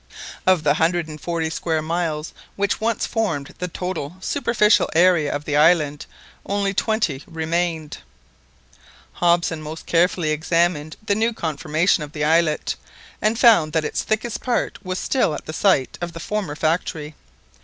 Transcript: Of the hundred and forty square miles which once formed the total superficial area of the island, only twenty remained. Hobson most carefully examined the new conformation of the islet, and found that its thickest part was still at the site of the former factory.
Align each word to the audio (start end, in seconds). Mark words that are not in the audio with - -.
Of 0.47 0.63
the 0.63 0.73
hundred 0.73 1.07
and 1.07 1.21
forty 1.21 1.51
square 1.51 1.83
miles 1.83 2.33
which 2.55 2.81
once 2.81 3.05
formed 3.05 3.53
the 3.59 3.67
total 3.67 4.15
superficial 4.19 4.89
area 4.95 5.31
of 5.31 5.45
the 5.45 5.55
island, 5.55 6.07
only 6.43 6.73
twenty 6.73 7.21
remained. 7.27 7.99
Hobson 9.13 9.61
most 9.61 9.85
carefully 9.85 10.31
examined 10.31 10.95
the 11.05 11.13
new 11.13 11.33
conformation 11.33 12.01
of 12.01 12.13
the 12.13 12.23
islet, 12.25 12.75
and 13.21 13.37
found 13.37 13.73
that 13.73 13.85
its 13.85 14.01
thickest 14.01 14.41
part 14.41 14.83
was 14.83 14.97
still 14.97 15.35
at 15.35 15.45
the 15.45 15.53
site 15.53 15.99
of 16.01 16.13
the 16.13 16.19
former 16.19 16.55
factory. 16.55 17.13